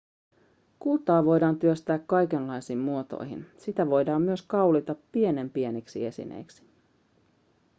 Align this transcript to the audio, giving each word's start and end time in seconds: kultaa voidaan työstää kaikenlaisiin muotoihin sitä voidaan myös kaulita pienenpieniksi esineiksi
kultaa 0.79 1.25
voidaan 1.25 1.59
työstää 1.59 1.99
kaikenlaisiin 1.99 2.79
muotoihin 2.79 3.45
sitä 3.57 3.87
voidaan 3.89 4.21
myös 4.21 4.41
kaulita 4.41 4.95
pienenpieniksi 5.11 6.05
esineiksi 6.05 6.63